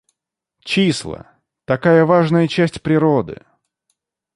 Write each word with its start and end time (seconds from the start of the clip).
Числа, 0.63 1.29
такая 1.65 2.07
важная 2.07 2.47
часть 2.47 2.81
природы! 2.81 3.43